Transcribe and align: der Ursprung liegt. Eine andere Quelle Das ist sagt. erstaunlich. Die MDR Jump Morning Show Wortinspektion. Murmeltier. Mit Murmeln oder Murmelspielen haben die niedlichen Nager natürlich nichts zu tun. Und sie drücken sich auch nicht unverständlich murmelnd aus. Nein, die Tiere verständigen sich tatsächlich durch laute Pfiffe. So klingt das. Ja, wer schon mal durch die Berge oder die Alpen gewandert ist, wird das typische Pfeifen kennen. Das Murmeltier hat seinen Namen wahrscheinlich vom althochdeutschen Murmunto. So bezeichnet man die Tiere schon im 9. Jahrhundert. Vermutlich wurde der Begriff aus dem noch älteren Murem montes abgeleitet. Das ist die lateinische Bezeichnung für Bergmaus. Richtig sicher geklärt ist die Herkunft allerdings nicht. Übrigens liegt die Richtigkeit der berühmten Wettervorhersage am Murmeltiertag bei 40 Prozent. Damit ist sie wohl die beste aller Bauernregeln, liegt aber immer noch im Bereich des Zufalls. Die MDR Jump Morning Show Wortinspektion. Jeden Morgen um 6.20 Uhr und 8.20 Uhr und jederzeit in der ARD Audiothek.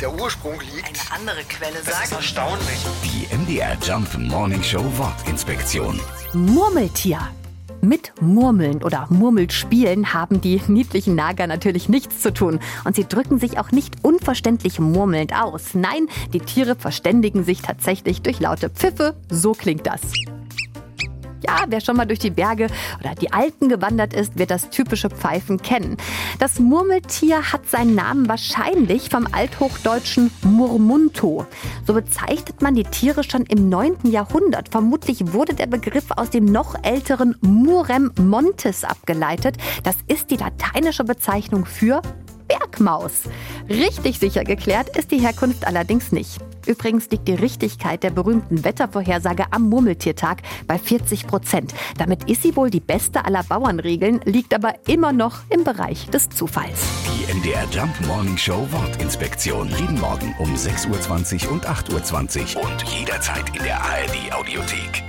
der 0.00 0.12
Ursprung 0.12 0.60
liegt. 0.60 0.86
Eine 0.88 1.20
andere 1.20 1.44
Quelle 1.48 1.74
Das 1.84 1.88
ist 1.88 2.10
sagt. 2.10 2.12
erstaunlich. 2.12 2.86
Die 3.04 3.34
MDR 3.34 3.76
Jump 3.82 4.16
Morning 4.18 4.62
Show 4.62 4.84
Wortinspektion. 4.96 6.00
Murmeltier. 6.32 7.20
Mit 7.82 8.12
Murmeln 8.20 8.82
oder 8.82 9.06
Murmelspielen 9.10 10.12
haben 10.14 10.40
die 10.40 10.60
niedlichen 10.66 11.14
Nager 11.14 11.46
natürlich 11.46 11.88
nichts 11.88 12.20
zu 12.20 12.32
tun. 12.32 12.58
Und 12.84 12.96
sie 12.96 13.06
drücken 13.06 13.38
sich 13.38 13.58
auch 13.58 13.70
nicht 13.70 13.94
unverständlich 14.02 14.80
murmelnd 14.80 15.34
aus. 15.34 15.74
Nein, 15.74 16.08
die 16.32 16.40
Tiere 16.40 16.74
verständigen 16.74 17.44
sich 17.44 17.62
tatsächlich 17.62 18.22
durch 18.22 18.40
laute 18.40 18.70
Pfiffe. 18.70 19.14
So 19.30 19.52
klingt 19.52 19.86
das. 19.86 20.00
Ja, 21.46 21.64
wer 21.68 21.80
schon 21.80 21.96
mal 21.96 22.06
durch 22.06 22.18
die 22.18 22.30
Berge 22.30 22.66
oder 22.98 23.14
die 23.14 23.32
Alpen 23.32 23.68
gewandert 23.68 24.14
ist, 24.14 24.36
wird 24.36 24.50
das 24.50 24.70
typische 24.70 25.10
Pfeifen 25.10 25.62
kennen. 25.62 25.96
Das 26.40 26.58
Murmeltier 26.58 27.52
hat 27.52 27.68
seinen 27.68 27.94
Namen 27.94 28.28
wahrscheinlich 28.28 29.10
vom 29.10 29.28
althochdeutschen 29.30 30.32
Murmunto. 30.42 31.46
So 31.86 31.94
bezeichnet 31.94 32.62
man 32.62 32.74
die 32.74 32.82
Tiere 32.82 33.22
schon 33.22 33.44
im 33.44 33.68
9. 33.68 34.10
Jahrhundert. 34.10 34.70
Vermutlich 34.70 35.32
wurde 35.32 35.54
der 35.54 35.66
Begriff 35.66 36.06
aus 36.16 36.30
dem 36.30 36.46
noch 36.46 36.74
älteren 36.82 37.36
Murem 37.42 38.12
montes 38.18 38.82
abgeleitet. 38.82 39.56
Das 39.84 39.94
ist 40.08 40.30
die 40.30 40.36
lateinische 40.36 41.04
Bezeichnung 41.04 41.64
für 41.64 42.02
Bergmaus. 42.48 43.22
Richtig 43.68 44.18
sicher 44.18 44.42
geklärt 44.42 44.96
ist 44.96 45.10
die 45.10 45.18
Herkunft 45.18 45.66
allerdings 45.66 46.10
nicht. 46.10 46.40
Übrigens 46.66 47.10
liegt 47.10 47.28
die 47.28 47.34
Richtigkeit 47.34 48.02
der 48.02 48.10
berühmten 48.10 48.64
Wettervorhersage 48.64 49.44
am 49.50 49.68
Murmeltiertag 49.68 50.42
bei 50.66 50.78
40 50.78 51.26
Prozent. 51.26 51.74
Damit 51.98 52.28
ist 52.28 52.42
sie 52.42 52.56
wohl 52.56 52.70
die 52.70 52.80
beste 52.80 53.24
aller 53.24 53.42
Bauernregeln, 53.42 54.20
liegt 54.24 54.54
aber 54.54 54.74
immer 54.86 55.12
noch 55.12 55.40
im 55.48 55.64
Bereich 55.64 56.08
des 56.10 56.28
Zufalls. 56.28 56.84
Die 57.06 57.32
MDR 57.32 57.64
Jump 57.70 57.94
Morning 58.06 58.36
Show 58.36 58.66
Wortinspektion. 58.70 59.68
Jeden 59.78 60.00
Morgen 60.00 60.34
um 60.38 60.54
6.20 60.54 61.46
Uhr 61.46 61.52
und 61.52 61.66
8.20 61.66 62.56
Uhr 62.56 62.64
und 62.64 62.82
jederzeit 62.84 63.56
in 63.56 63.62
der 63.62 63.80
ARD 63.80 64.32
Audiothek. 64.32 65.05